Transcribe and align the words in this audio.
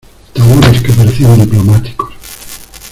tahúres 0.33 0.81
que 0.81 0.93
parecían 0.93 1.37
diplomáticos 1.41 2.11